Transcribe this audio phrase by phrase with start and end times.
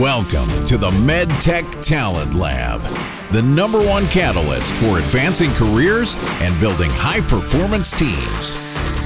[0.00, 2.82] Welcome to the MedTech Talent Lab,
[3.32, 8.58] the number one catalyst for advancing careers and building high performance teams.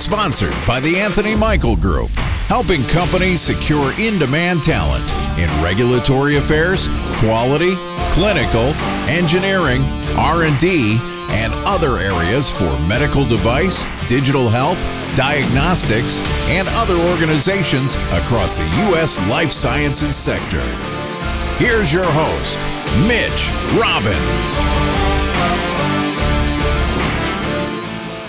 [0.02, 2.10] Sponsored by the Anthony Michael Group,
[2.50, 5.04] helping companies secure in demand talent
[5.38, 6.88] in regulatory affairs,
[7.20, 7.74] quality,
[8.10, 8.74] clinical,
[9.06, 9.82] engineering,
[10.18, 10.98] R&D,
[11.30, 14.84] and other areas for medical device, digital health,
[15.14, 19.20] diagnostics, and other organizations across the U.S.
[19.28, 20.62] life sciences sector.
[21.58, 22.58] Here's your host,
[23.06, 24.60] Mitch Robbins.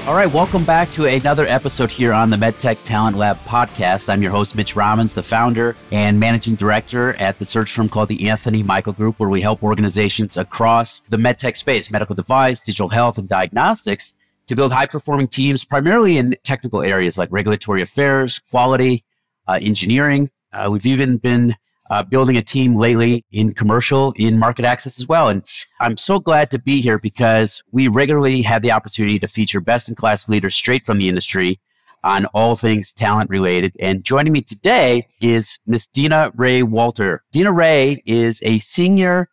[0.07, 4.09] All right, welcome back to another episode here on the MedTech Talent Lab podcast.
[4.09, 8.09] I'm your host, Mitch Robbins, the founder and managing director at the search firm called
[8.09, 12.89] the Anthony Michael Group, where we help organizations across the medtech space, medical device, digital
[12.89, 14.13] health, and diagnostics
[14.51, 19.05] to build high performing teams, primarily in technical areas like regulatory affairs, quality,
[19.47, 20.29] uh, engineering.
[20.51, 21.55] Uh, we've even been
[21.89, 25.29] uh, building a team lately in commercial, in market access as well.
[25.29, 29.61] And I'm so glad to be here because we regularly have the opportunity to feature
[29.61, 31.57] best in class leaders straight from the industry
[32.03, 33.73] on all things talent related.
[33.79, 37.23] And joining me today is Miss DenaRae Walter.
[37.33, 39.29] DenaRae is a senior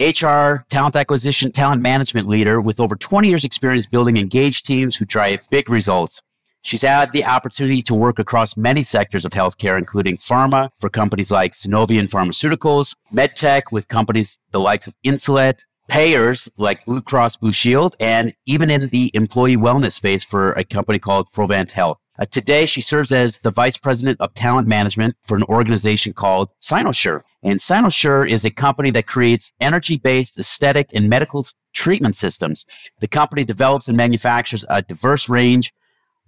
[0.00, 5.04] HR, talent acquisition, talent management leader with over 20 years experience building engaged teams who
[5.04, 6.20] drive big results.
[6.62, 11.32] She's had the opportunity to work across many sectors of healthcare, including pharma for companies
[11.32, 17.52] like Sunovion Pharmaceuticals, MedTech with companies the likes of Insulet, payers like Blue Cross Blue
[17.52, 21.98] Shield, and even in the employee wellness space for a company called Provant Health.
[22.18, 26.48] Uh, today, she serves as the vice president of talent management for an organization called
[26.60, 27.22] Cynosure.
[27.44, 32.64] And Cynosure is a company that creates energy based aesthetic and medical treatment systems.
[33.00, 35.72] The company develops and manufactures a diverse range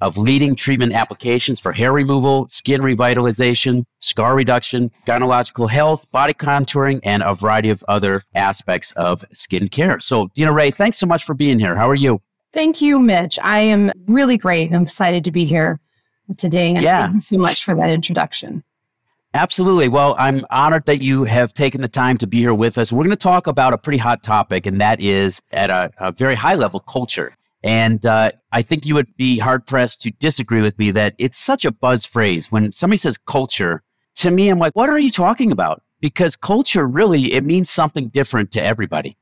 [0.01, 7.01] of leading treatment applications for hair removal, skin revitalization, scar reduction, gynecological health, body contouring,
[7.03, 10.01] and a variety of other aspects of skin care.
[10.01, 11.77] So, DenaRae, thanks so much for being here.
[11.77, 12.23] How are you?
[12.53, 13.38] Thank you, Mitch.
[13.43, 14.72] I am really great.
[14.72, 15.78] I'm excited to be here
[16.37, 16.75] today.
[16.75, 17.03] And yeah.
[17.03, 18.65] thank you so much for that introduction.
[19.33, 19.88] Absolutely.
[19.88, 22.91] Well, I'm honored that you have taken the time to be here with us.
[22.91, 26.11] We're going to talk about a pretty hot topic, and that is at a, a
[26.11, 27.37] very high level culture.
[27.62, 31.38] And uh, I think you would be hard pressed to disagree with me that it's
[31.38, 32.50] such a buzz phrase.
[32.50, 33.82] When somebody says culture,
[34.17, 35.82] to me, I'm like, what are you talking about?
[36.00, 39.17] Because culture really, it means something different to everybody.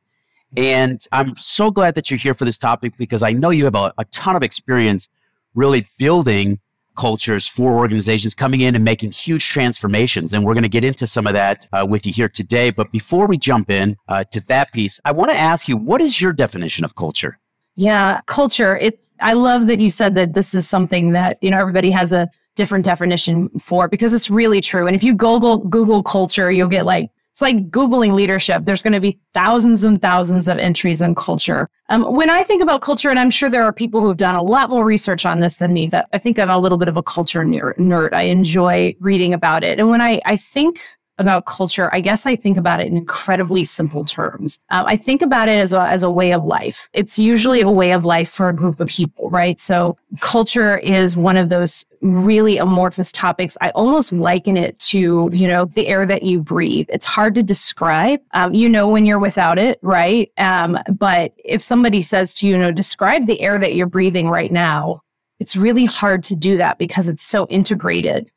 [0.57, 3.75] And I'm so glad that you're here for this topic because I know you have
[3.75, 5.09] a, a ton of experience
[5.55, 6.61] really building
[6.97, 10.35] cultures for organizations coming in and making huge transformations.
[10.35, 12.71] And we're going to get into some of that uh, with you here today.
[12.71, 16.01] But before we jump in uh, to that piece, I want to ask you, what
[16.01, 17.39] is your definition of culture?
[17.77, 18.77] Yeah, culture.
[18.77, 22.11] It's I love that you said that this is something that, you know, everybody has
[22.11, 24.89] a different definition for because it's really true.
[24.89, 28.65] And if you Google Google culture, you'll get like it's like Googling leadership.
[28.65, 31.69] There's going to be thousands and thousands of entries in culture.
[31.89, 34.35] Um, when I think about culture, and I'm sure there are people who have done
[34.35, 36.89] a lot more research on this than me, that I think I'm a little bit
[36.89, 38.13] of a culture nerd.
[38.13, 39.79] I enjoy reading about it.
[39.79, 40.81] And when I, I think
[41.19, 44.61] about culture, I guess I think about it in incredibly simple terms.
[44.71, 46.89] Um, I think about it as a, as a way of life.
[46.93, 49.59] It's usually a way of life for a group of people, right?
[49.59, 53.57] So culture is one of those really amorphous topics.
[53.61, 56.87] I almost liken it to, you know, the air that you breathe.
[56.91, 58.21] It's hard to describe.
[58.33, 60.31] Um, you know when you're without it, right?
[60.39, 64.29] Um, but if somebody says to you, you know, describe the air that you're breathing
[64.29, 65.03] right now,
[65.41, 68.31] it's really hard to do that because it's so integrated.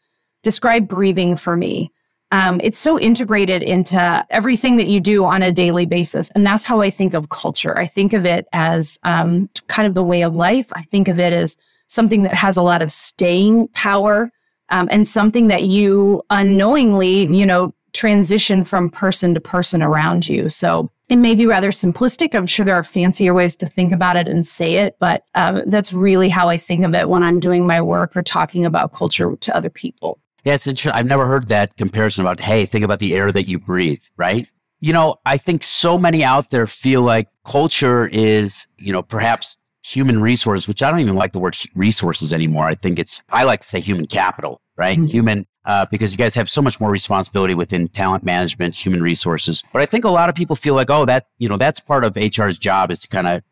[0.43, 1.91] Describe breathing for me
[2.31, 6.29] um, it's so integrated into everything that you do on a daily basis.
[6.31, 7.77] And that's how I think of culture.
[7.77, 10.67] I think of it as um, kind of the way of life.
[10.73, 14.31] I think of it as something that has a lot of staying power
[14.69, 20.47] um, and something that you unknowingly, you know, transition from person to person around you.
[20.47, 22.33] So it may be rather simplistic.
[22.33, 25.63] I'm sure there are fancier ways to think about it and say it, but um,
[25.67, 28.93] that's really how I think of it when I'm doing my work or talking about
[28.93, 30.21] culture to other people.
[30.43, 30.91] Yeah, it's interesting.
[30.93, 34.49] I've never heard that comparison about, hey, think about the air that you breathe, right?
[34.79, 39.57] You know, I think so many out there feel like culture is, you know, perhaps
[39.83, 42.65] human resource, which I don't even like the word resources anymore.
[42.65, 44.97] I think it's, I like to say human capital, right?
[44.97, 45.07] Mm-hmm.
[45.07, 49.63] Human, uh, because you guys have so much more responsibility within talent management, human resources.
[49.71, 52.03] But I think a lot of people feel like, oh, that, you know, that's part
[52.03, 53.43] of HR's job is to kind of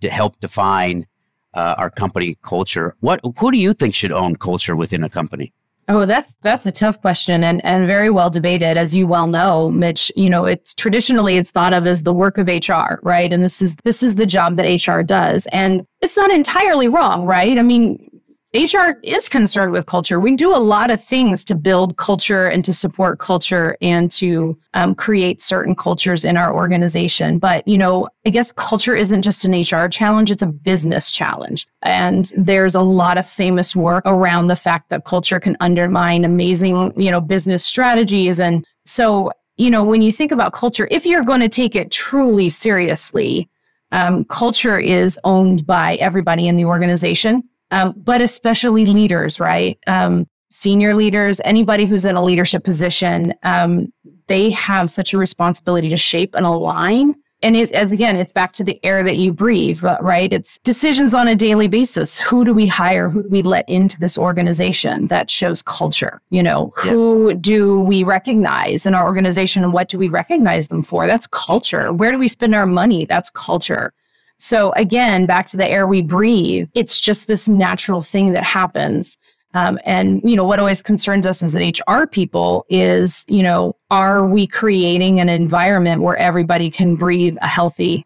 [0.00, 1.06] to help define
[1.52, 2.94] uh, our company culture.
[3.00, 5.52] What, who do you think should own culture within a company?
[5.90, 9.70] Oh, that's that's a tough question and and very well debated, as you well know,
[9.70, 10.12] Mitch.
[10.16, 13.32] You know, it's traditionally it's thought of as the work of HR, right?
[13.32, 17.24] And this is this is the job that HR does, and it's not entirely wrong,
[17.24, 17.58] right?
[17.58, 18.17] I mean,
[18.54, 20.18] HR is concerned with culture.
[20.18, 24.58] We do a lot of things to build culture and to support culture and to
[24.72, 27.38] um, create certain cultures in our organization.
[27.38, 31.66] But, you know, I guess culture isn't just an HR challenge, it's a business challenge.
[31.82, 36.98] And there's a lot of famous work around the fact that culture can undermine amazing,
[36.98, 38.40] you know, business strategies.
[38.40, 41.90] And so, you know, when you think about culture, if you're going to take it
[41.90, 43.50] truly seriously,
[43.92, 49.78] um, culture is owned by everybody in the organization um, but especially leaders, right?
[49.86, 53.92] Um, senior leaders, anybody who's in a leadership position, um,
[54.26, 57.14] they have such a responsibility to shape and align.
[57.40, 60.32] And it, as again, it's back to the air that you breathe, right?
[60.32, 62.18] It's decisions on a daily basis.
[62.18, 63.08] Who do we hire?
[63.08, 65.06] Who do we let into this organization?
[65.06, 66.20] That shows culture.
[66.30, 66.90] You know, yeah.
[66.90, 71.06] who do we recognize in our organization and what do we recognize them for?
[71.06, 71.92] That's culture.
[71.92, 73.04] Where do we spend our money?
[73.04, 73.92] That's culture.
[74.38, 79.16] So again, back to the air we breathe, it's just this natural thing that happens.
[79.54, 83.76] Um, and you know what always concerns us as an HR people is you know
[83.90, 88.04] are we creating an environment where everybody can breathe a healthy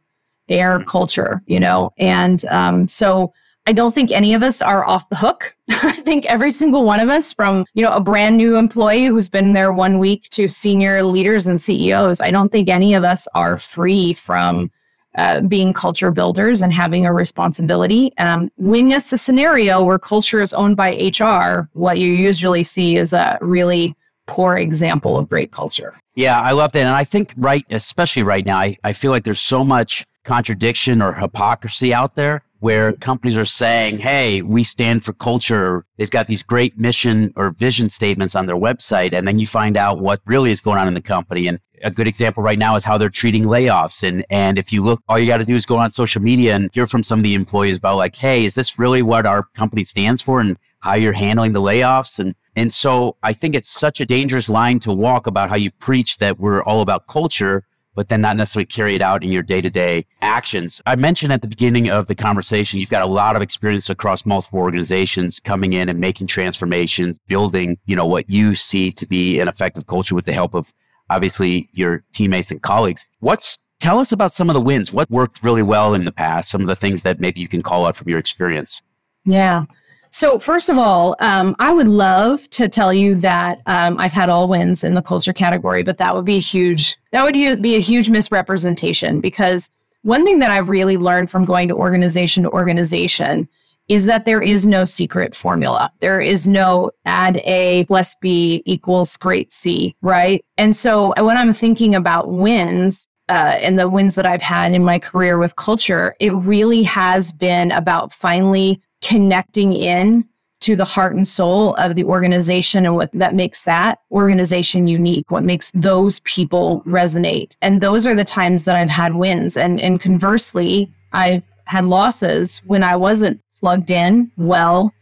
[0.48, 0.88] air mm-hmm.
[0.88, 1.42] culture?
[1.46, 3.32] You know, and um, so
[3.66, 5.54] I don't think any of us are off the hook.
[5.68, 9.28] I think every single one of us, from you know a brand new employee who's
[9.28, 13.26] been there one week to senior leaders and CEOs, I don't think any of us
[13.34, 14.70] are free from
[15.16, 18.12] uh, being culture builders and having a responsibility.
[18.18, 22.96] Um, when it's a scenario where culture is owned by HR, what you usually see
[22.96, 23.94] is a really
[24.26, 25.94] poor example of great culture.
[26.14, 26.80] Yeah, I love that.
[26.80, 31.02] And I think right, especially right now, I, I feel like there's so much contradiction
[31.02, 35.84] or hypocrisy out there where companies are saying, hey, we stand for culture.
[35.96, 39.12] They've got these great mission or vision statements on their website.
[39.12, 41.48] And then you find out what really is going on in the company.
[41.48, 44.04] And a good example right now is how they're treating layoffs.
[44.04, 46.54] And, and if you look, all you got to do is go on social media
[46.54, 49.42] and hear from some of the employees about like, hey, is this really what our
[49.42, 52.20] company stands for and how you're handling the layoffs?
[52.20, 55.72] And, and so I think it's such a dangerous line to walk about how you
[55.72, 59.42] preach that we're all about culture but then not necessarily carry it out in your
[59.42, 60.80] day to day actions.
[60.86, 64.24] I mentioned at the beginning of the conversation, you've got a lot of experience across
[64.24, 69.40] multiple organizations coming in and making transformations, building, you know, what you see to be
[69.40, 70.72] an effective culture with the help of
[71.10, 73.06] obviously your teammates and colleagues.
[73.20, 74.92] What's tell us about some of the wins.
[74.92, 76.50] What worked really well in the past?
[76.50, 78.80] Some of the things that maybe you can call out from your experience.
[79.24, 79.64] Yeah.
[80.14, 84.28] So, first of all, um, I would love to tell you that um, I've had
[84.28, 87.76] all wins in the culture category, but that would be a huge that would be
[87.76, 89.70] a huge misrepresentation because
[90.02, 93.48] one thing that I've really learned from going to organization to organization
[93.88, 95.90] is that there is no secret formula.
[96.00, 100.44] There is no add A plus B equals great C, right?
[100.58, 104.84] And so when I'm thinking about wins, uh, and the wins that I've had in
[104.84, 110.24] my career with culture, it really has been about finally connecting in
[110.60, 115.30] to the heart and soul of the organization and what that makes that organization unique,
[115.30, 117.56] what makes those people resonate.
[117.60, 119.56] And those are the times that I've had wins.
[119.56, 124.92] And, and conversely, I've had losses when I wasn't plugged in well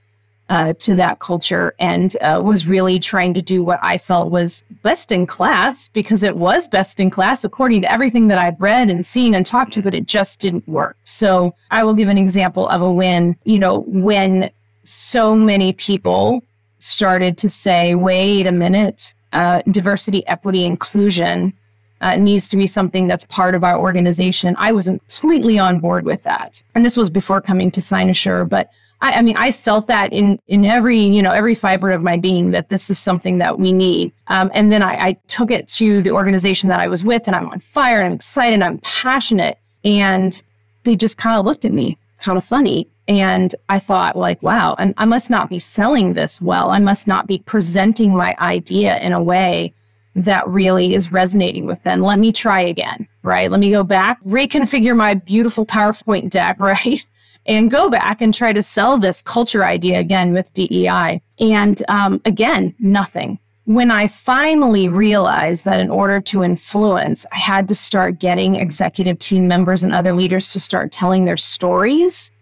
[0.50, 4.64] uh, to that culture and uh, was really trying to do what I felt was
[4.82, 8.91] best in class because it was best in class according to everything that I'd read
[8.91, 10.97] and seen and talked to, but it just didn't work.
[11.05, 14.50] So I will give an example of a win, you know, when
[14.82, 16.43] so many people
[16.81, 21.54] started to say, wait a minute, uh, diversity, equity, inclusion.
[22.02, 24.57] Uh, needs to be something that's part of our organization.
[24.59, 26.62] I was completely on board with that.
[26.75, 28.71] And this was before coming to Cynosure, but
[29.02, 32.16] I, I, mean, I felt that in in every you know every fiber of my
[32.16, 34.12] being that this is something that we need.
[34.28, 37.35] Um, and then I, I took it to the organization that I was with, and
[37.35, 40.40] I'm on fire, and I'm excited, and I'm passionate, and
[40.85, 44.76] they just kind of looked at me, kind of funny, and I thought, like, wow,
[44.78, 46.71] and I must not be selling this well.
[46.71, 49.75] I must not be presenting my idea in a way
[50.14, 52.00] that really is resonating with them.
[52.00, 53.50] Let me try again, right?
[53.50, 57.04] Let me go back, reconfigure my beautiful PowerPoint deck, right?
[57.47, 61.20] And go back and try to sell this culture idea again with DEI.
[61.38, 63.38] And um, again, nothing.
[63.64, 69.18] When I finally realized that in order to influence, I had to start getting executive
[69.18, 72.32] team members and other leaders to start telling their stories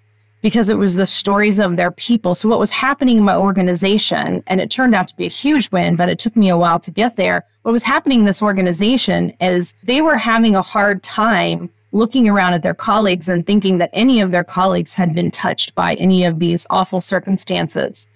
[0.40, 2.35] because it was the stories of their people.
[2.35, 5.71] So, what was happening in my organization, and it turned out to be a huge
[5.71, 7.45] win, but it took me a while to get there.
[7.62, 12.54] What was happening in this organization is they were having a hard time looking around
[12.54, 16.25] at their colleagues and thinking that any of their colleagues had been touched by any
[16.25, 18.07] of these awful circumstances.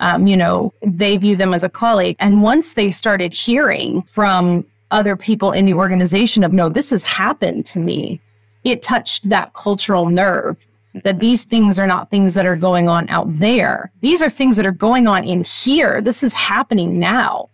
[0.00, 2.16] Um, you know, they view them as a colleague.
[2.18, 7.04] And once they started hearing from other people in the organization of, no, this has
[7.04, 8.20] happened to me,
[8.64, 10.66] it touched that cultural nerve.
[10.94, 13.92] that these things are not things that are going on out there.
[14.00, 16.00] These are things that are going on in here.
[16.00, 17.48] This is happening now.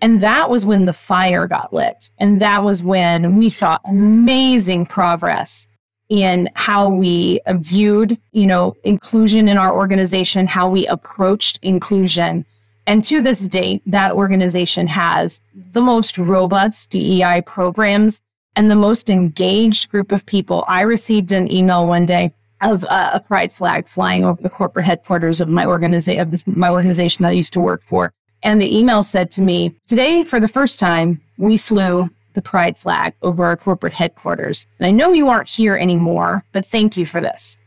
[0.00, 2.10] And that was when the fire got lit.
[2.18, 5.66] And that was when we saw amazing progress
[6.08, 12.44] in how we viewed, you know, inclusion in our organization, how we approached inclusion.
[12.86, 15.40] And to this date, that organization has
[15.72, 18.20] the most robust DEI programs
[18.56, 20.64] and the most engaged group of people.
[20.68, 24.84] I received an email one day of uh, a pride flag flying over the corporate
[24.84, 28.12] headquarters of my organization of this my organization that I used to work for.
[28.44, 32.76] And the email said to me, "Today, for the first time, we flew the pride
[32.76, 34.66] flag over our corporate headquarters.
[34.78, 37.58] And I know you aren't here anymore, but thank you for this."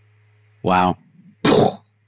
[0.63, 0.98] Wow.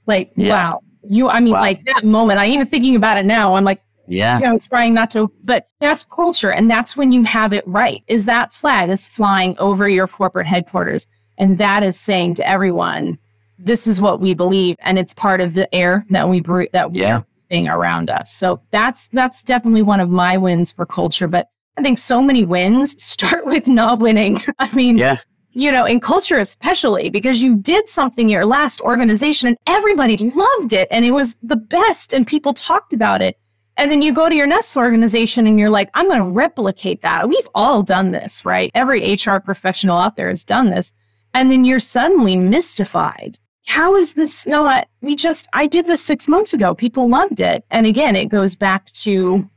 [0.06, 0.48] like, yeah.
[0.50, 0.80] wow.
[1.08, 1.60] You, I mean, wow.
[1.60, 2.38] like that moment.
[2.38, 3.54] I even thinking about it now.
[3.54, 4.40] I'm like, yeah.
[4.40, 6.50] You know, trying not to, but that's culture.
[6.50, 8.02] And that's when you have it right.
[8.08, 11.06] Is that flag is flying over your corporate headquarters.
[11.38, 13.18] And that is saying to everyone,
[13.56, 14.76] this is what we believe.
[14.80, 17.20] And it's part of the air that we breathe, that yeah.
[17.50, 18.32] Thing around us.
[18.32, 21.28] So that's, that's definitely one of my wins for culture.
[21.28, 24.40] But I think so many wins start with not winning.
[24.58, 25.18] I mean, yeah
[25.52, 30.72] you know, in culture especially, because you did something your last organization and everybody loved
[30.72, 33.36] it and it was the best and people talked about it.
[33.76, 37.02] And then you go to your next organization and you're like, I'm going to replicate
[37.02, 37.28] that.
[37.28, 38.70] We've all done this, right?
[38.74, 40.92] Every HR professional out there has done this.
[41.32, 43.38] And then you're suddenly mystified.
[43.66, 44.88] How is this not?
[45.00, 46.74] We just, I did this six months ago.
[46.74, 47.64] People loved it.
[47.70, 49.48] And again, it goes back to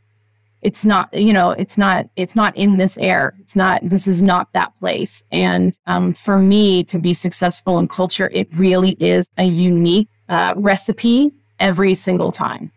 [0.61, 3.33] it's not, you know, it's not, it's not in this air.
[3.41, 5.23] It's not, this is not that place.
[5.31, 10.53] And um, for me to be successful in culture, it really is a unique uh,
[10.55, 12.71] recipe every single time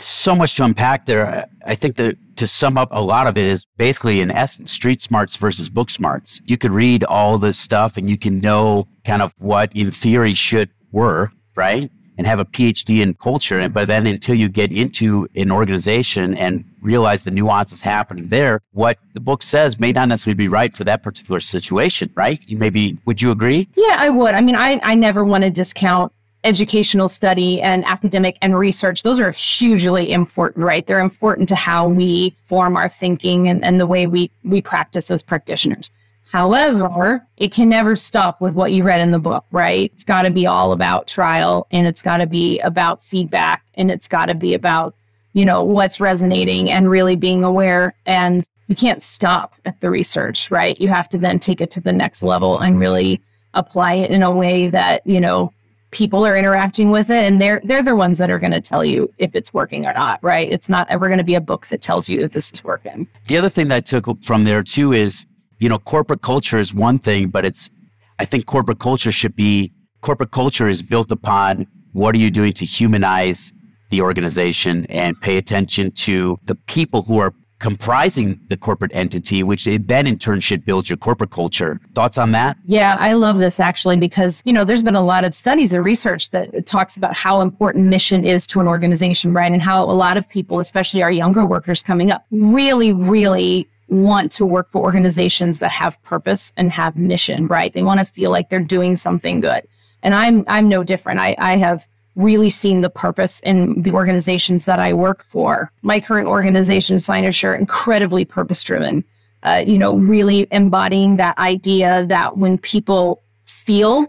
[0.00, 1.46] so much to unpack there.
[1.66, 5.02] I think that to sum up a lot of it is basically in essence street
[5.02, 6.40] smarts versus book smarts.
[6.44, 10.34] You could read all this stuff and you can know kind of what in theory
[10.34, 11.90] should work, right?
[12.16, 13.66] And have a PhD in culture.
[13.68, 18.98] But then until you get into an organization and realize the nuances happening there, what
[19.14, 22.40] the book says may not necessarily be right for that particular situation, right?
[22.46, 23.68] You maybe would you agree?
[23.74, 24.34] Yeah, I would.
[24.34, 26.12] I mean, I, I never want to discount
[26.44, 30.86] educational study and academic and research, those are hugely important, right?
[30.86, 35.10] They're important to how we form our thinking and, and the way we, we practice
[35.10, 35.90] as practitioners.
[36.32, 39.90] However, it can never stop with what you read in the book, right?
[39.92, 43.90] It's got to be all about trial and it's got to be about feedback and
[43.90, 44.94] it's got to be about,
[45.32, 47.94] you know, what's resonating and really being aware.
[48.06, 50.80] And you can't stop at the research, right?
[50.80, 53.20] You have to then take it to the next level and really
[53.54, 55.52] apply it in a way that, you know,
[55.90, 58.84] people are interacting with it and they're they're the ones that are going to tell
[58.84, 60.50] you if it's working or not right?
[60.50, 63.08] It's not ever going to be a book that tells you that this is working.
[63.26, 65.24] The other thing that i took from there too is
[65.58, 67.70] you know corporate culture is one thing but it's
[68.18, 72.52] i think corporate culture should be corporate culture is built upon what are you doing
[72.52, 73.52] to humanize
[73.90, 79.68] the organization and pay attention to the people who are comprising the corporate entity, which
[79.82, 81.78] then in turn should build your corporate culture.
[81.94, 82.56] Thoughts on that?
[82.64, 85.84] Yeah, I love this actually because, you know, there's been a lot of studies and
[85.84, 89.52] research that talks about how important mission is to an organization, right?
[89.52, 94.32] And how a lot of people, especially our younger workers coming up, really, really want
[94.32, 97.72] to work for organizations that have purpose and have mission, right?
[97.72, 99.66] They want to feel like they're doing something good.
[100.02, 101.20] And I'm I'm no different.
[101.20, 101.86] I, I have
[102.20, 105.72] really seen the purpose in the organizations that I work for.
[105.82, 109.04] My current organization, Cynosure, incredibly purpose driven.
[109.42, 114.06] Uh, you know, really embodying that idea that when people feel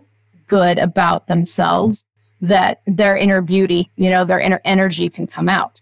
[0.48, 2.06] good about themselves,
[2.42, 5.80] that their inner beauty, you know, their inner energy can come out.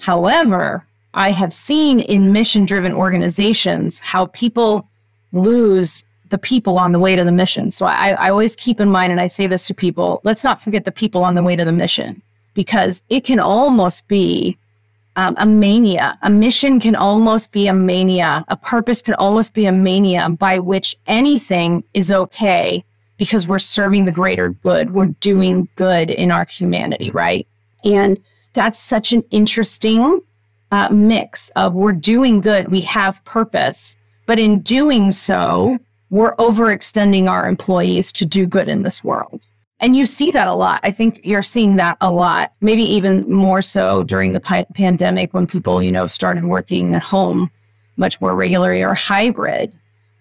[0.00, 0.84] However,
[1.14, 4.88] I have seen in mission driven organizations how people
[5.32, 7.70] lose the people on the way to the mission.
[7.70, 10.62] So I, I always keep in mind, and I say this to people let's not
[10.62, 12.22] forget the people on the way to the mission
[12.54, 14.56] because it can almost be
[15.16, 16.18] um, a mania.
[16.22, 18.44] A mission can almost be a mania.
[18.48, 22.84] A purpose can almost be a mania by which anything is okay
[23.16, 24.92] because we're serving the greater good.
[24.92, 27.46] We're doing good in our humanity, right?
[27.84, 28.18] And
[28.54, 30.20] that's such an interesting
[30.72, 33.96] uh, mix of we're doing good, we have purpose,
[34.26, 35.78] but in doing so,
[36.10, 39.46] we're overextending our employees to do good in this world.
[39.80, 40.80] And you see that a lot.
[40.82, 45.32] I think you're seeing that a lot, maybe even more so during the pi- pandemic
[45.32, 47.50] when people, you know, started working at home
[47.96, 49.72] much more regularly or hybrid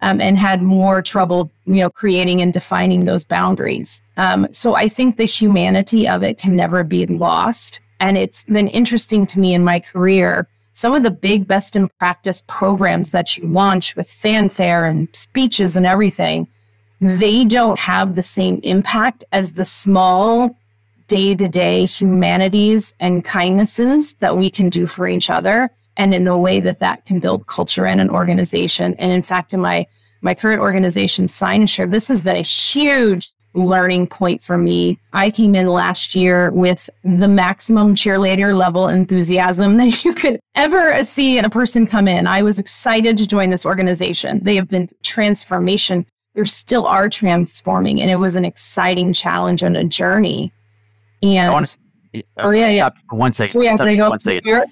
[0.02, 4.02] um, and had more trouble, you know, creating and defining those boundaries.
[4.16, 7.82] Um, so I think the humanity of it can never be lost.
[8.00, 11.90] And it's been interesting to me in my career some of the big best in
[12.00, 16.48] practice programs that you launch with fanfare and speeches and everything,
[17.02, 20.56] they don't have the same impact as the small
[21.08, 26.24] day to day humanities and kindnesses that we can do for each other and in
[26.24, 28.96] the way that that can build culture in an organization.
[29.00, 29.86] And in fact, in my
[30.22, 35.00] my current organization, Cynosure, this has been a huge learning point for me.
[35.14, 41.02] I came in last year with the maximum cheerleader level enthusiasm that you could ever
[41.04, 42.28] see in a person come in.
[42.28, 44.44] I was excited to join this organization.
[44.44, 46.06] They have been transformation.
[46.36, 50.54] They still are transforming, and it was an exciting challenge and a journey.
[51.24, 51.68] And
[52.14, 52.90] to, oh yeah, yeah.
[53.10, 53.60] One second.
[53.60, 54.10] Oh, yeah, stop, go.
[54.10, 54.66] One second.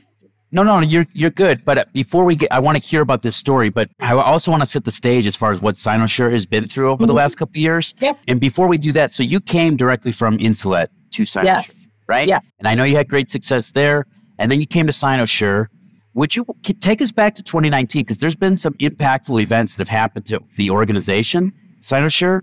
[0.51, 1.66] No, no, you're you're good.
[1.66, 3.70] But uh, before we get, I want to hear about this story.
[3.70, 6.66] But I also want to set the stage as far as what Cynosure has been
[6.66, 7.08] through over mm-hmm.
[7.08, 7.94] the last couple of years.
[8.00, 8.20] Yep.
[8.27, 11.88] And before we do that, so you came directly from Insulet to Cynosure, yes.
[12.08, 12.27] right?
[12.27, 12.39] Yeah.
[12.60, 14.06] And I know you had great success there,
[14.39, 15.68] and then you came to Cynosure.
[16.13, 16.46] Would you
[16.80, 18.04] take us back to 2019?
[18.04, 21.51] Because there's been some impactful events that have happened to the organization,
[21.82, 22.42] Cynosure,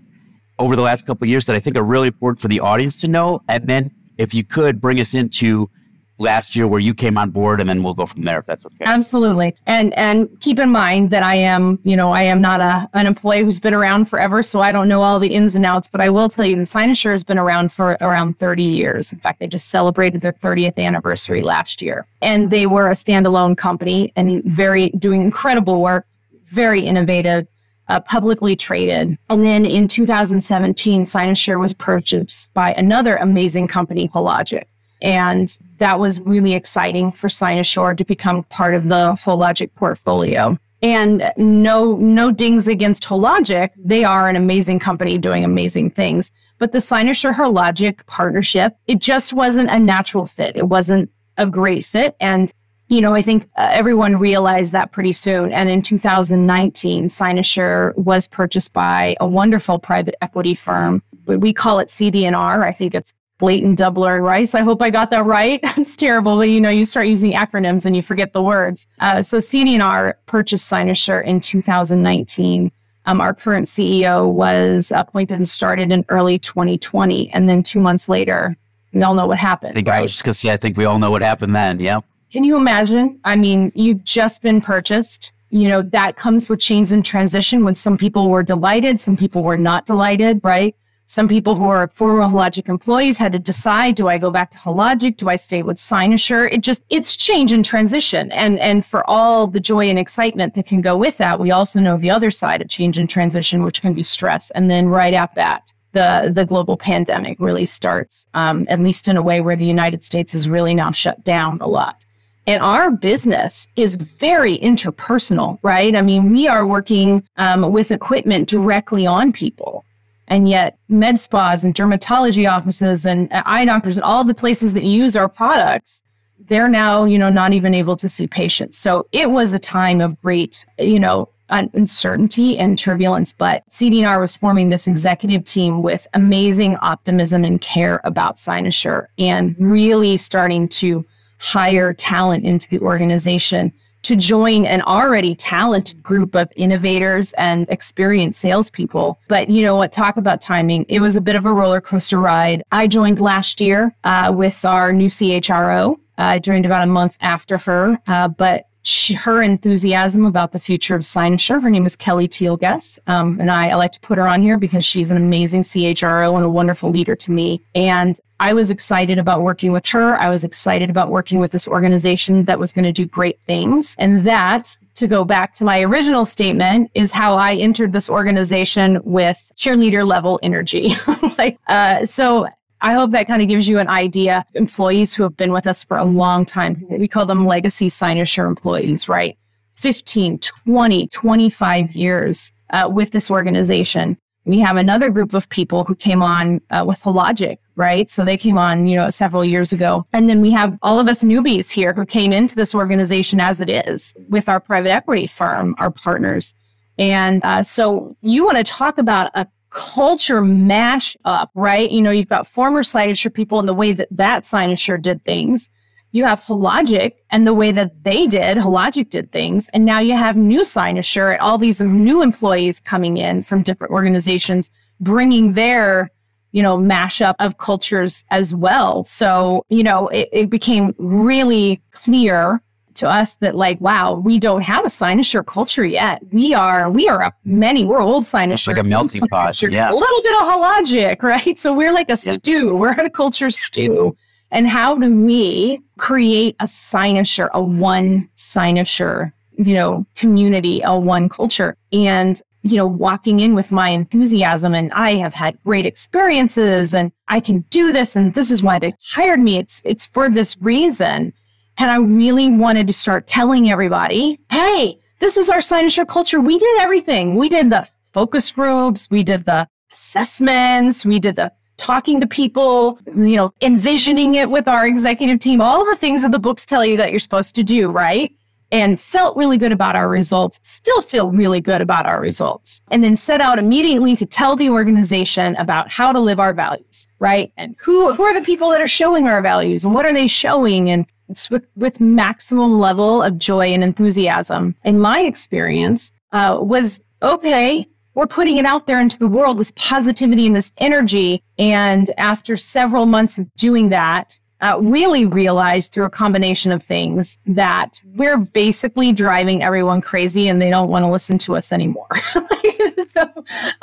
[0.59, 3.01] over the last couple of years that I think are really important for the audience
[3.01, 3.41] to know.
[3.49, 5.69] And then, if you could bring us into
[6.17, 8.65] last year where you came on board and then we'll go from there if that's
[8.65, 8.85] okay.
[8.85, 9.55] Absolutely.
[9.65, 13.07] And and keep in mind that I am, you know, I am not a an
[13.07, 16.01] employee who's been around forever, so I don't know all the ins and outs, but
[16.01, 19.11] I will tell you the Cynosure has been around for around 30 years.
[19.11, 22.05] In fact, they just celebrated their 30th anniversary last year.
[22.21, 26.05] And they were a standalone company and very doing incredible work,
[26.45, 27.47] very innovative.
[27.87, 29.15] Uh, publicly traded.
[29.29, 34.63] And then in 2017, Cynosure was purchased by another amazing company, Hologic.
[35.05, 40.57] And that was really exciting for Cynosure to become part of the Hologic portfolio.
[40.81, 43.69] And no, no dings against Hologic.
[43.77, 46.31] They are an amazing company doing amazing things.
[46.57, 50.55] But the Cynosure Hologic partnership, it just wasn't a natural fit.
[50.55, 52.15] It wasn't a great fit.
[52.19, 52.51] And,
[52.87, 55.51] you know, I think uh, everyone realized that pretty soon.
[55.51, 61.03] And in 2019, Cynosure was purchased by a wonderful private equity firm.
[61.27, 62.63] We call it CD&R.
[62.63, 64.55] I think it's Clayton Dubilier and Rice.
[64.55, 65.59] I hope I got that right.
[65.77, 68.87] it's terrible, but you know, you start using acronyms and you forget the words.
[68.99, 72.71] Uh, so CD&R purchased Cynosure in 2019.
[73.07, 77.29] Um, our current CEO was appointed and started in early 2020.
[77.31, 78.57] And then two months later,
[78.93, 79.71] we all know what happened.
[79.71, 79.97] I think right?
[79.97, 81.79] I was just going to say, I think we all know what happened then.
[81.79, 81.99] Yeah.
[82.31, 83.19] Can you imagine?
[83.23, 85.33] I mean, you've just been purchased.
[85.49, 89.43] You know, that comes with change and transition when some people were delighted, some people
[89.43, 90.75] were not delighted, right?
[91.07, 94.57] Some people who are former Hologic employees had to decide, do I go back to
[94.57, 95.17] Hologic?
[95.17, 96.51] Do I stay with Cynosure?
[96.51, 98.31] It just, it's change and transition.
[98.31, 101.79] And, and for all the joy and excitement that can go with that, we also
[101.79, 104.49] know the other side of change and transition, which can be stress.
[104.51, 109.15] And then right at that, the, the global pandemic really starts, um, at least in
[109.15, 112.03] a way where the United States is really now shut down a lot.
[112.47, 115.95] And our business is very interpersonal, right?
[115.95, 119.85] I mean, we are working um, with equipment directly on people.
[120.27, 124.83] And yet, med spas and dermatology offices and eye doctors and all the places that
[124.83, 126.03] use our products,
[126.47, 128.77] they're now, you know, not even able to see patients.
[128.77, 133.33] So it was a time of great, you know, uncertainty and turbulence.
[133.33, 139.55] But CD&R was forming this executive team with amazing optimism and care about Cynosure and
[139.59, 141.05] really starting to
[141.39, 143.71] hire talent into the organization
[144.05, 149.19] to join an already talented group of innovators and experienced salespeople.
[149.27, 149.91] But you know what?
[149.91, 150.85] Talk about timing.
[150.87, 152.61] It was a bit of a roller coaster ride.
[152.71, 155.93] I joined last year uh, with our new CHRO.
[155.93, 160.59] Uh, I joined about a month after her, uh, but she, her enthusiasm about the
[160.59, 161.59] future of Cynosure.
[161.59, 162.99] Her name is Kelly Teal-Guess.
[163.07, 166.35] Um, and I, I like to put her on here because she's an amazing CHRO
[166.35, 167.63] and a wonderful leader to me.
[167.73, 170.15] And I was excited about working with her.
[170.15, 173.95] I was excited about working with this organization that was going to do great things.
[173.97, 179.01] And that, to go back to my original statement, is how I entered this organization
[179.03, 180.91] with cheerleader level energy.
[181.39, 182.47] like, uh, so
[182.85, 184.45] I hope that kind of gives you an idea.
[184.53, 188.45] Employees who have been with us for a long time, we call them legacy Cynosure
[188.45, 189.35] employees, right?
[189.73, 194.19] 15, 20, 25 years uh, with this organization.
[194.45, 198.07] We have another group of people who came on uh, with Hologic, right?
[198.07, 200.05] So they came on, you know, several years ago.
[200.13, 203.59] And then we have all of us newbies here who came into this organization as
[203.61, 206.53] it is with our private equity firm, our partners.
[206.99, 211.91] And uh, so you want to talk about a culture mash up, right?
[211.91, 215.69] You know, you've got former Cynosure people and the way that that Cynosure did things
[216.15, 219.67] you have Hologic and the way that they did, Hologic did things.
[219.73, 224.71] And now you have new Cynosure, all these new employees coming in from different organizations,
[225.01, 226.09] bringing their,
[226.53, 229.03] you know, mashup of cultures as well.
[229.03, 232.61] So, you know, it, it became really clear
[232.95, 236.21] to us that like, wow, we don't have a Cynosure culture yet.
[236.31, 238.67] We are, we are a many, we're old Cynosure.
[238.67, 239.61] like a melting pot.
[239.61, 239.91] Yeah.
[239.91, 241.57] A little bit of Hologic, right?
[241.57, 242.33] So we're like a yeah.
[242.33, 242.75] stew.
[242.75, 244.15] We're a culture stew.
[244.51, 251.29] And how do we create a Cynosure, a one Cynosure, you know, community, a one
[251.29, 251.75] culture?
[251.91, 257.11] And you know, walking in with my enthusiasm and I have had great experiences and
[257.27, 259.59] I can do this and this is why they hired me.
[259.59, 261.31] It's it's for this reason.
[261.77, 266.39] And I really wanted to start telling everybody, hey, this is our Cynosure culture.
[266.39, 267.35] We did everything.
[267.35, 272.97] We did the focus groups, we did the assessments, we did the talking to people,
[273.07, 276.85] you know, envisioning it with our executive team, all the things that the books tell
[276.85, 278.31] you that you're supposed to do, right?
[278.71, 282.81] and felt really good about our results, still feel really good about our results.
[282.91, 287.07] And then set out immediately to tell the organization about how to live our values,
[287.19, 287.51] right?
[287.57, 290.27] And who, who are the people that are showing our values and what are they
[290.27, 290.89] showing?
[290.89, 291.05] And
[291.49, 294.75] with, with maximum level of joy and enthusiasm.
[294.83, 299.73] In my experience, uh, was okay, we're putting it out there into the world, this
[299.75, 301.43] positivity and this energy.
[301.57, 307.37] And after several months of doing that, uh, really realized through a combination of things
[307.45, 312.07] that we're basically driving everyone crazy and they don't want to listen to us anymore.
[313.09, 313.29] so,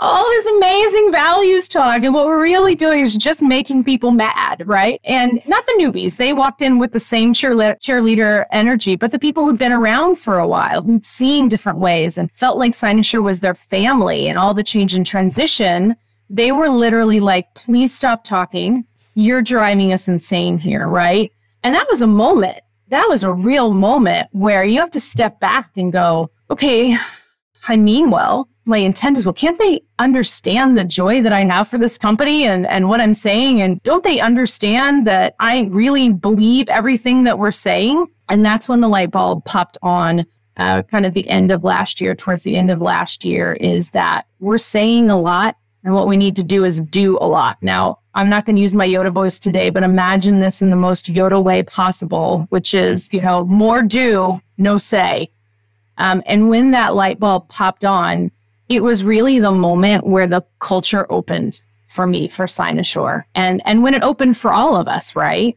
[0.00, 4.66] all this amazing values talk, and what we're really doing is just making people mad,
[4.66, 5.00] right?
[5.04, 9.20] And not the newbies, they walked in with the same cheerle- cheerleader energy, but the
[9.20, 13.22] people who'd been around for a while, who'd seen different ways and felt like Cynosure
[13.22, 15.94] was their family and all the change and transition.
[16.28, 21.32] They were literally like, please stop talking you're driving us insane here, right?
[21.62, 22.58] And that was a moment.
[22.88, 26.96] That was a real moment where you have to step back and go, okay,
[27.68, 28.48] I mean well.
[28.64, 29.32] My intent is well.
[29.32, 33.14] Can't they understand the joy that I have for this company and, and what I'm
[33.14, 33.60] saying?
[33.60, 38.06] And don't they understand that I really believe everything that we're saying?
[38.28, 42.00] And that's when the light bulb popped on uh, kind of the end of last
[42.00, 46.06] year, towards the end of last year, is that we're saying a lot and what
[46.06, 47.58] we need to do is do a lot.
[47.60, 50.76] Now, I'm not going to use my Yoda voice today, but imagine this in the
[50.76, 55.30] most Yoda way possible, which is, you know, more do, no say.
[55.98, 58.30] Um, and when that light bulb popped on,
[58.68, 63.24] it was really the moment where the culture opened for me for Cynosure.
[63.34, 65.56] And and when it opened for all of us, right?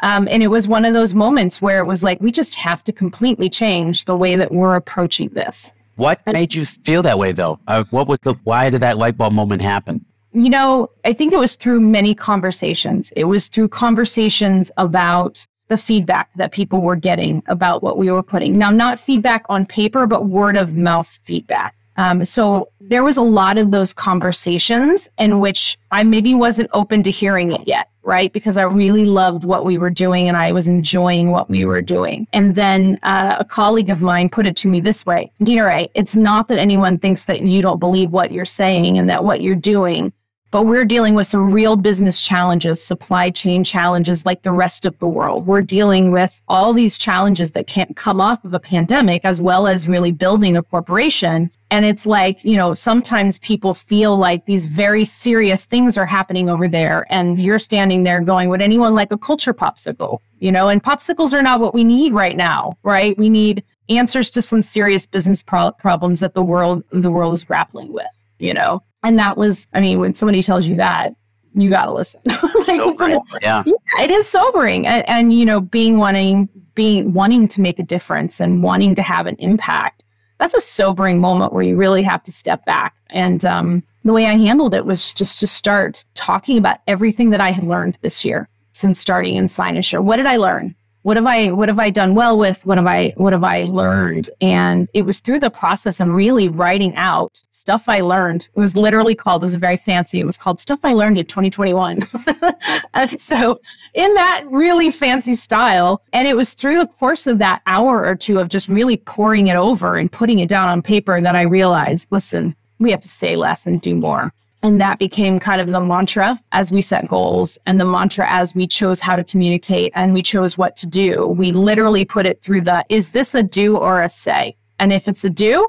[0.00, 2.82] Um, and it was one of those moments where it was like, we just have
[2.84, 5.72] to completely change the way that we're approaching this.
[6.00, 7.60] What made you feel that way though?
[7.68, 10.02] Uh, what was the why did that light bulb moment happen?
[10.32, 13.12] You know, I think it was through many conversations.
[13.16, 18.22] It was through conversations about the feedback that people were getting about what we were
[18.22, 18.56] putting.
[18.56, 21.76] Now, not feedback on paper, but word of mouth feedback.
[21.96, 27.02] Um, so there was a lot of those conversations in which I maybe wasn't open
[27.02, 28.32] to hearing it yet, right?
[28.32, 31.82] Because I really loved what we were doing and I was enjoying what we were
[31.82, 32.26] doing.
[32.32, 36.16] And then uh, a colleague of mine put it to me this way Dena it's
[36.16, 39.54] not that anyone thinks that you don't believe what you're saying and that what you're
[39.54, 40.12] doing
[40.50, 44.98] but we're dealing with some real business challenges, supply chain challenges like the rest of
[44.98, 45.46] the world.
[45.46, 49.68] We're dealing with all these challenges that can't come off of a pandemic, as well
[49.68, 51.52] as really building a corporation.
[51.70, 56.50] And it's like, you know, sometimes people feel like these very serious things are happening
[56.50, 57.06] over there.
[57.10, 60.18] And you're standing there going, would anyone like a culture popsicle?
[60.40, 63.16] You know, and popsicles are not what we need right now, right?
[63.16, 67.44] We need answers to some serious business pro- problems that the world, the world is
[67.44, 68.06] grappling with,
[68.38, 68.82] you know?
[69.02, 71.14] And that was, I mean, when somebody tells you that,
[71.54, 72.20] you got to listen.
[72.66, 73.62] like, sobering, yeah.
[73.66, 74.02] yeah.
[74.04, 74.86] It is sobering.
[74.86, 79.02] And, and, you know, being wanting, being wanting to make a difference and wanting to
[79.02, 80.04] have an impact,
[80.40, 82.94] that's a sobering moment where you really have to step back.
[83.10, 87.40] And um, the way I handled it was just to start talking about everything that
[87.40, 90.02] I had learned this year since starting in Cynosure.
[90.02, 90.74] What did I learn?
[91.02, 92.64] What have i what have i done well with?
[92.66, 94.28] What have i what have i learned?
[94.40, 98.48] And it was through the process of really writing out stuff i learned.
[98.54, 100.20] It was literally called it was very fancy.
[100.20, 102.00] It was called stuff i learned in 2021
[102.94, 103.60] and so
[103.94, 108.14] in that really fancy style and it was through the course of that hour or
[108.14, 111.42] two of just really pouring it over and putting it down on paper that i
[111.42, 115.68] realized listen we have to say less and do more and that became kind of
[115.68, 119.92] the mantra as we set goals and the mantra as we chose how to communicate
[119.94, 121.26] and we chose what to do.
[121.26, 124.56] We literally put it through the is this a do or a say?
[124.78, 125.66] And if it's a do,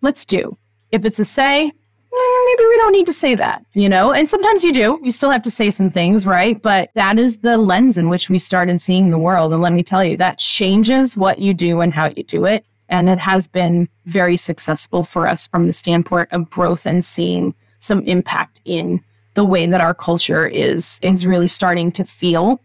[0.00, 0.56] let's do.
[0.90, 4.12] If it's a say, maybe we don't need to say that, you know?
[4.12, 5.00] And sometimes you do.
[5.02, 6.60] You still have to say some things, right?
[6.60, 9.52] But that is the lens in which we started seeing the world.
[9.52, 12.64] And let me tell you, that changes what you do and how you do it.
[12.88, 17.54] And it has been very successful for us from the standpoint of growth and seeing
[17.84, 19.02] some impact in
[19.34, 22.60] the way that our culture is is really starting to feel.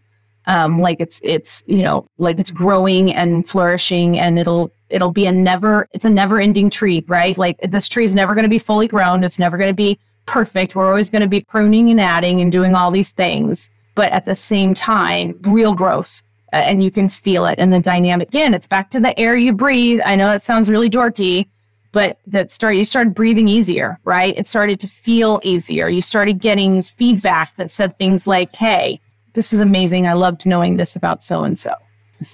[0.46, 5.26] Um, like it's it's you know like it's growing and flourishing and it'll it'll be
[5.26, 7.36] a never it's a never ending tree right?
[7.36, 9.22] Like this tree is never going to be fully grown.
[9.22, 10.74] It's never going to be perfect.
[10.74, 13.68] We're always going to be pruning and adding and doing all these things.
[13.94, 17.80] But at the same time real growth uh, and you can feel it and the
[17.80, 18.28] dynamic.
[18.28, 20.00] Again it's back to the air you breathe.
[20.04, 21.48] I know that sounds really dorky
[21.92, 26.38] but that started you started breathing easier right it started to feel easier you started
[26.38, 29.00] getting feedback that said things like hey
[29.34, 30.06] this is amazing.
[30.06, 31.72] I loved knowing this about so and so.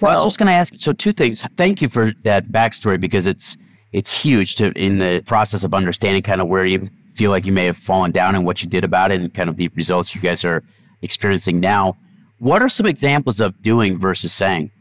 [0.01, 0.73] Well, I was just going to ask.
[0.75, 1.41] So, two things.
[1.55, 3.55] Thank you for that backstory because it's
[3.93, 7.53] it's huge to in the process of understanding kind of where you feel like you
[7.53, 10.13] may have fallen down and what you did about it, and kind of the results
[10.13, 10.63] you guys are
[11.01, 11.95] experiencing now.
[12.39, 14.71] What are some examples of doing versus saying?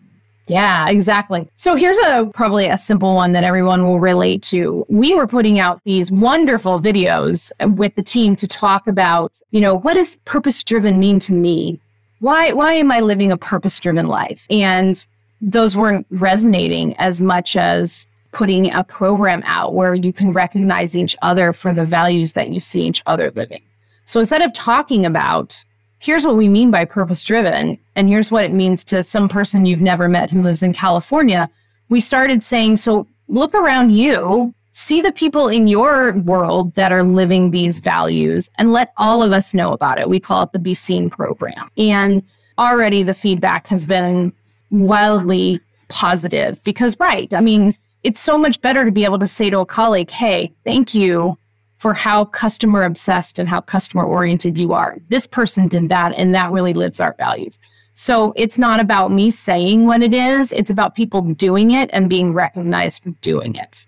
[0.48, 1.48] Yeah, exactly.
[1.56, 4.86] So here's a probably a simple one that everyone will relate to.
[4.88, 9.74] We were putting out these wonderful videos with the team to talk about, you know,
[9.74, 11.80] what does purpose driven mean to me?
[12.20, 14.46] why why am I living a purpose driven life?
[14.50, 15.04] And
[15.40, 21.16] those weren't resonating as much as putting a program out where you can recognize each
[21.22, 23.62] other for the values that you see each other living.
[24.04, 25.64] So instead of talking about
[25.98, 29.66] here's what we mean by purpose driven and here's what it means to some person
[29.66, 31.50] you've never met who lives in California,
[31.88, 37.02] we started saying so look around you see the people in your world that are
[37.02, 40.06] living these values and let all of us know about it.
[40.06, 41.70] We call it the Be Seen program.
[41.78, 42.22] And
[42.58, 44.34] already the feedback has been
[44.70, 49.48] wildly positive because, right, I mean, it's so much better to be able to say
[49.48, 51.38] to a colleague, hey, thank you
[51.76, 54.98] for how customer obsessed and how customer oriented you are.
[55.08, 57.58] This person did that, and that really lives our values.
[57.94, 62.10] So it's not about me saying what it is, it's about people doing it and
[62.10, 63.86] being recognized for doing it.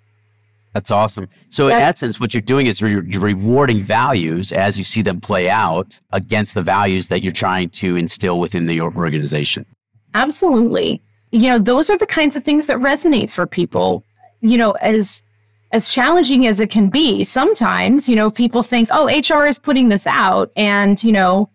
[0.75, 1.29] That's awesome.
[1.49, 5.21] So, in essence, what you're doing is you're, you're rewarding values as you see them
[5.21, 9.67] play out against the values that you're trying to instill within the organization.
[10.15, 11.03] Absolutely.
[11.33, 14.05] You know, those are the kinds of things that resonate for people.
[14.41, 15.23] You know, as
[15.71, 19.89] as challenging as it can be, sometimes, you know, people think, oh, HR is putting
[19.89, 21.51] this out and, you know,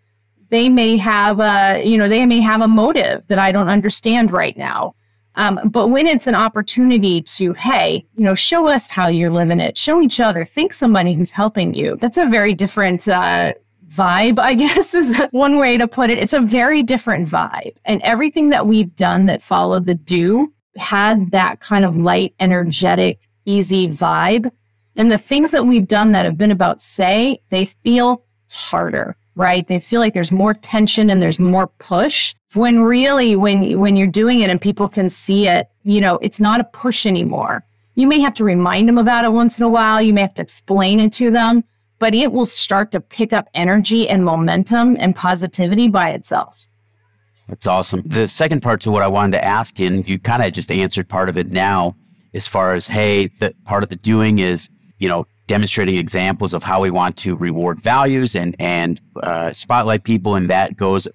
[0.50, 4.32] they may have a, you know, they may have a motive that I don't understand
[4.32, 4.96] right now.
[5.36, 9.60] Um, but when it's an opportunity to, hey, you know, show us how you're living
[9.60, 11.98] it, show each other, think somebody who's helping you.
[12.00, 13.54] That's a very different uh,
[13.88, 16.20] vibe, I guess is one way to put it.
[16.20, 17.76] It's a very different vibe.
[17.86, 23.20] And everything that we've done that followed the do had that kind of light, energetic,
[23.46, 24.52] easy vibe.
[24.96, 29.66] And the things that we've done that have been about say, they feel harder right?
[29.68, 32.36] They feel like there's more tension and there's more push.
[32.54, 36.40] When really, when when you're doing it and people can see it, you know, it's
[36.40, 37.66] not a push anymore.
[37.96, 40.02] You may have to remind them about it once in a while.
[40.02, 41.64] You may have to explain it to them,
[42.00, 46.68] but it will start to pick up energy and momentum and positivity by itself.
[47.48, 48.02] That's awesome.
[48.06, 51.10] The second part to what I wanted to ask, and you kind of just answered
[51.10, 51.96] part of it now,
[52.34, 54.70] as far as hey, the part of the doing is,
[55.00, 60.04] you know, demonstrating examples of how we want to reward values and and uh, spotlight
[60.04, 61.08] people, and that goes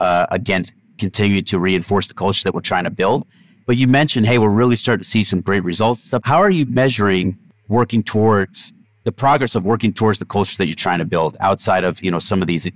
[0.00, 3.26] uh, against continuing to reinforce the culture that we're trying to build.
[3.66, 6.22] But you mentioned, hey, we're really starting to see some great results and stuff.
[6.24, 8.72] How are you measuring working towards
[9.04, 12.10] the progress of working towards the culture that you're trying to build outside of you
[12.10, 12.70] know some of these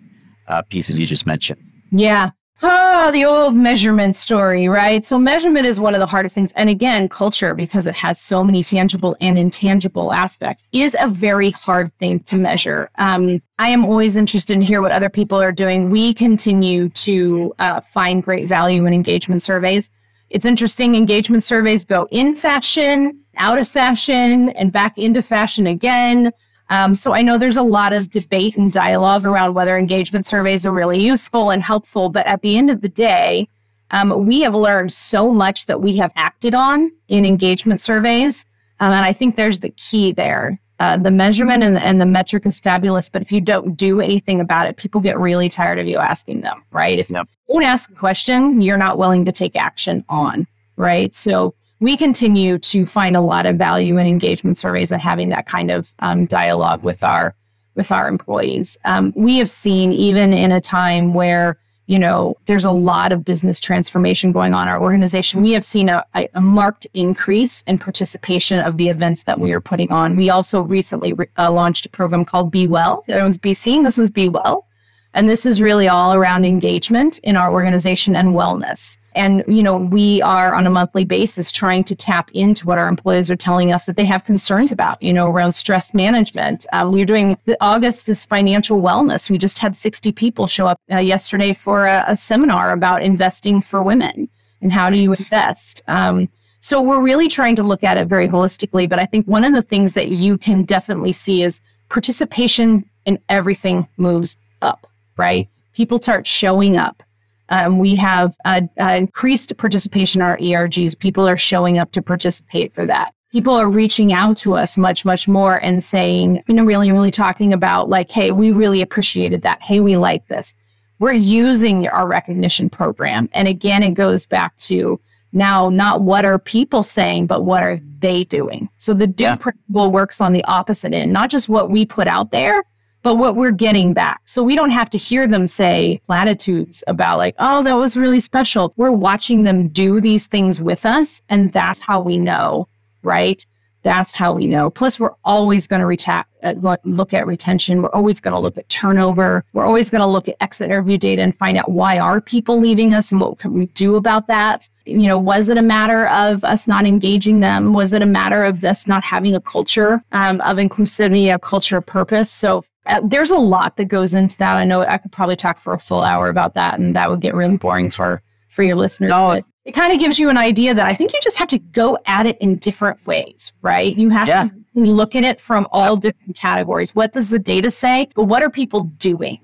[0.46, 1.60] uh, pieces you just mentioned?
[1.90, 2.30] Yeah,
[2.60, 5.04] Ah, the old measurement story, right?
[5.04, 6.52] So, measurement is one of the hardest things.
[6.52, 11.52] And again, culture, because it has so many tangible and intangible aspects, is a very
[11.52, 12.90] hard thing to measure.
[12.98, 15.90] Um, I am always interested in hear what other people are doing.
[15.90, 19.88] We continue to uh, find great value in engagement surveys.
[20.30, 26.32] It's interesting, engagement surveys go in fashion, out of fashion, and back into fashion again.
[26.70, 30.66] Um, so I know there's a lot of debate and dialogue around whether engagement surveys
[30.66, 32.08] are really useful and helpful.
[32.10, 33.48] But at the end of the day,
[33.90, 38.44] um, we have learned so much that we have acted on in engagement surveys.
[38.80, 40.60] Um, and I think there's the key there.
[40.80, 44.40] Uh, the measurement and, and the metric is fabulous, but if you don't do anything
[44.40, 47.00] about it, people get really tired of you asking them, right?
[47.00, 47.26] If yep.
[47.48, 51.12] you don't ask a question, you're not willing to take action on, right?
[51.16, 55.46] So we continue to find a lot of value in engagement surveys and having that
[55.46, 57.34] kind of um, dialogue with our
[57.74, 58.76] with our employees.
[58.84, 63.24] Um, we have seen even in a time where you know there's a lot of
[63.24, 68.58] business transformation going on our organization we have seen a, a marked increase in participation
[68.58, 70.16] of the events that we are putting on.
[70.16, 73.04] We also recently re- uh, launched a program called be well.
[73.06, 73.84] That was be seen.
[73.84, 74.66] This was be well.
[75.14, 79.76] And this is really all around engagement in our organization and wellness And, you know,
[79.76, 83.72] we are on a monthly basis trying to tap into what our employees are telling
[83.72, 86.64] us that they have concerns about, you know, around stress management.
[86.72, 89.28] Um, we're doing the August is financial wellness.
[89.28, 93.60] We just had 60 people show up uh, yesterday for a, a, seminar about investing
[93.60, 94.28] for women
[94.62, 95.82] and how do you invest.
[95.88, 96.28] Um,
[96.60, 98.88] so we're really trying to look at it very holistically.
[98.88, 103.18] But I think one of the things that you can definitely see is participation in
[103.28, 105.48] everything moves up, right?
[105.72, 107.02] People start showing up.
[107.50, 110.98] Um, we have uh, uh, increased participation in our ERGs.
[110.98, 113.14] People are showing up to participate for that.
[113.30, 117.10] People are reaching out to us much, much more and saying, you know, really, really
[117.10, 119.62] talking about like, hey, we really appreciated that.
[119.62, 120.54] Hey, we like this.
[120.98, 123.28] We're using our recognition program.
[123.32, 124.98] And again, it goes back to
[125.32, 128.68] now not what are people saying, but what are they doing?
[128.78, 129.36] So the do yeah.
[129.36, 132.62] principle works on the opposite end, not just what we put out there,
[133.02, 134.20] but what we're getting back.
[134.24, 138.20] So we don't have to hear them say platitudes about like, oh, that was really
[138.20, 138.72] special.
[138.76, 141.22] We're watching them do these things with us.
[141.28, 142.68] And that's how we know,
[143.02, 143.44] right?
[143.82, 144.70] That's how we know.
[144.70, 147.80] Plus, we're always going to reta- uh, look at retention.
[147.80, 149.44] We're always going to look at turnover.
[149.52, 152.58] We're always going to look at exit interview data and find out why are people
[152.58, 154.68] leaving us and what can we do about that.
[154.84, 157.72] You know, was it a matter of us not engaging them?
[157.72, 161.76] Was it a matter of us not having a culture um, of inclusivity, a culture
[161.76, 162.30] of purpose?
[162.30, 164.56] So uh, there's a lot that goes into that.
[164.56, 167.20] I know I could probably talk for a full hour about that, and that would
[167.20, 169.10] get really boring for for your listeners.
[169.10, 171.58] No, it kind of gives you an idea that I think you just have to
[171.58, 173.96] go at it in different ways, right?
[173.96, 174.48] You have yeah.
[174.48, 176.94] to look at it from all different categories.
[176.94, 178.08] What does the data say?
[178.14, 179.38] But what are people doing?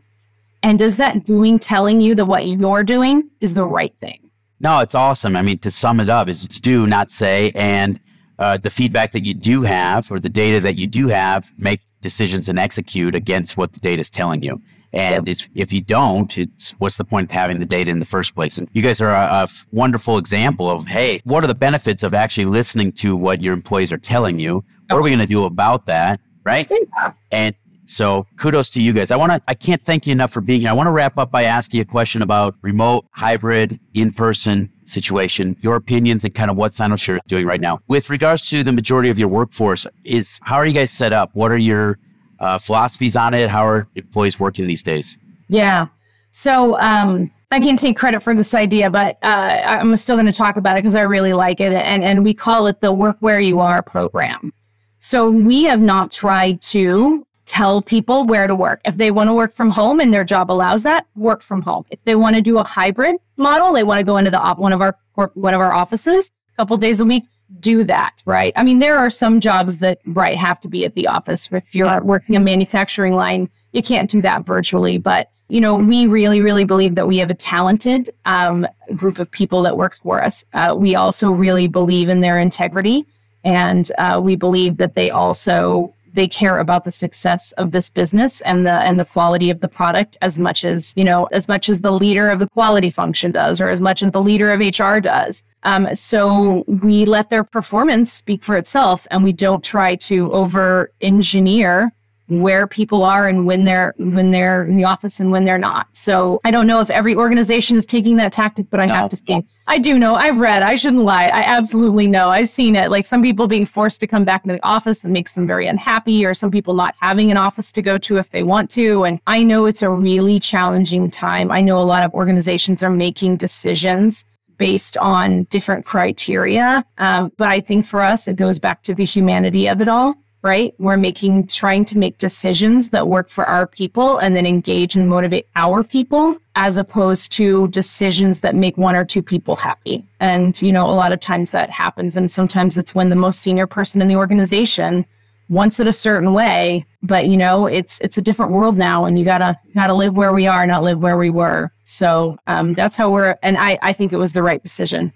[0.62, 4.30] And does that doing telling you that what you're doing is the right thing?
[4.60, 5.36] No, it's awesome.
[5.36, 7.52] I mean, to sum it up, is it's do, not say.
[7.54, 8.00] And
[8.38, 11.80] uh, the feedback that you do have or the data that you do have, make
[12.04, 14.62] decisions and execute against what the data is telling you.
[14.92, 15.36] And yep.
[15.56, 18.56] if you don't, it's what's the point of having the data in the first place?
[18.58, 22.14] And you guys are a, a wonderful example of, hey, what are the benefits of
[22.14, 24.62] actually listening to what your employees are telling you?
[24.88, 26.20] What are we going to do about that?
[26.44, 26.70] Right.
[26.70, 27.12] Yeah.
[27.32, 29.10] And so kudos to you guys.
[29.10, 30.70] I want to, I can't thank you enough for being here.
[30.70, 35.56] I want to wrap up by asking you a question about remote, hybrid, in-person situation,
[35.60, 37.80] your opinions and kind of what Cynosure is doing right now.
[37.88, 41.30] With regards to the majority of your workforce is how are you guys set up?
[41.34, 41.98] What are your
[42.40, 43.48] uh, philosophies on it?
[43.48, 45.18] How are employees working these days?
[45.48, 45.86] Yeah.
[46.30, 50.32] So um, I can't take credit for this idea, but uh, I'm still going to
[50.32, 51.72] talk about it because I really like it.
[51.72, 54.52] And, and we call it the Work Where You Are program.
[54.98, 58.80] So we have not tried to tell people where to work.
[58.84, 61.84] If they want to work from home and their job allows that, work from home.
[61.90, 64.72] If they want to do a hybrid model, they want to go into the one
[64.72, 64.98] of our
[65.34, 67.24] one of our offices a couple days a week,
[67.60, 68.52] do that, right?
[68.56, 71.48] I mean, there are some jobs that, right, have to be at the office.
[71.52, 74.98] If you're working a manufacturing line, you can't do that virtually.
[74.98, 79.30] But, you know, we really, really believe that we have a talented um, group of
[79.30, 80.44] people that work for us.
[80.54, 83.06] Uh, we also really believe in their integrity.
[83.44, 88.40] And uh, we believe that they also they care about the success of this business
[88.42, 91.68] and the and the quality of the product as much as you know as much
[91.68, 94.60] as the leader of the quality function does or as much as the leader of
[94.60, 95.42] hr does.
[95.64, 100.92] Um, so we let their performance speak for itself and we don't try to over
[101.00, 101.92] engineer
[102.42, 105.88] where people are and when they're when they're in the office and when they're not.
[105.92, 108.94] So I don't know if every organization is taking that tactic, but I no.
[108.94, 110.14] have to say I do know.
[110.14, 110.62] I've read.
[110.62, 111.24] I shouldn't lie.
[111.24, 112.28] I absolutely know.
[112.28, 112.90] I've seen it.
[112.90, 115.66] Like some people being forced to come back into the office that makes them very
[115.66, 119.04] unhappy, or some people not having an office to go to if they want to.
[119.04, 121.50] And I know it's a really challenging time.
[121.50, 124.24] I know a lot of organizations are making decisions
[124.58, 126.84] based on different criteria.
[126.98, 130.14] Um, but I think for us, it goes back to the humanity of it all
[130.44, 130.74] right?
[130.78, 135.08] We're making, trying to make decisions that work for our people and then engage and
[135.08, 140.04] motivate our people as opposed to decisions that make one or two people happy.
[140.20, 142.14] And, you know, a lot of times that happens.
[142.14, 145.06] And sometimes it's when the most senior person in the organization
[145.48, 149.18] wants it a certain way, but you know, it's, it's a different world now and
[149.18, 151.70] you gotta, gotta live where we are, not live where we were.
[151.84, 155.12] So, um, that's how we're, and I, I think it was the right decision.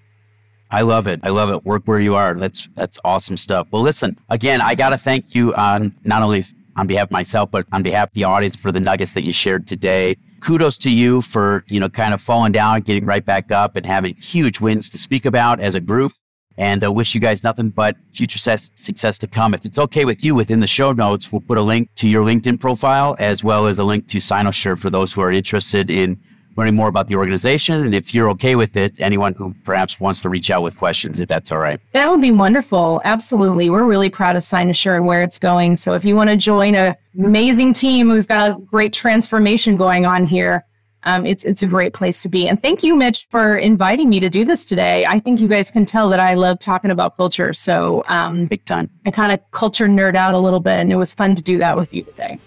[0.71, 1.21] I love it.
[1.23, 1.65] I love it.
[1.65, 2.35] Work where you are.
[2.35, 3.69] That's that's awesome stuff.
[3.71, 6.45] Well, listen, again, I got to thank you on not only
[6.77, 9.33] on behalf of myself, but on behalf of the audience for the nuggets that you
[9.33, 10.17] shared today.
[10.41, 13.85] Kudos to you for, you know, kind of falling down, getting right back up and
[13.85, 16.13] having huge wins to speak about as a group.
[16.57, 19.55] And I uh, wish you guys nothing but future success, success to come.
[19.55, 22.25] If it's okay with you, within the show notes, we'll put a link to your
[22.25, 26.21] LinkedIn profile as well as a link to Cynosure for those who are interested in
[26.59, 27.85] learning more about the organization.
[27.85, 31.21] And if you're okay with it, anyone who perhaps wants to reach out with questions,
[31.21, 31.81] if that's all right.
[31.93, 33.01] That would be wonderful.
[33.05, 33.71] Absolutely.
[33.71, 35.77] We're really proud of Cynosure and where it's going.
[35.77, 40.05] So if you want to join an amazing team who's got a great transformation going
[40.05, 40.65] on here,
[41.05, 42.49] um, it's it's a great place to be.
[42.49, 45.07] And thank you, Mitch, for inviting me to do this today.
[45.07, 47.53] I think you guys can tell that I love talking about culture.
[47.53, 48.91] So um, big time.
[49.07, 51.57] I kind of culture nerd out a little bit, and it was fun to do
[51.59, 52.41] that with you today.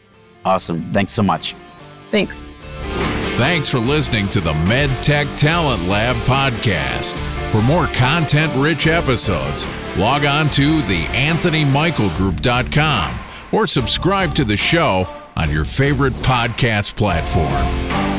[0.44, 0.92] Awesome.
[0.92, 1.56] Thanks so much.
[2.10, 2.46] Thanks.
[3.42, 7.16] Thanks for listening to the MedTech Talent Lab podcast.
[7.52, 9.66] For more content rich episodes,
[9.98, 13.20] log on to theanthonymichaelgroup.com
[13.52, 18.11] or subscribe to the show on your favorite podcast platform.